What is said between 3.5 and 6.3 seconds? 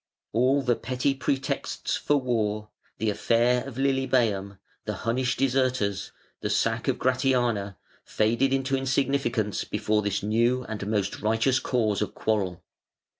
of Lilybæum, the Hunnish deserters,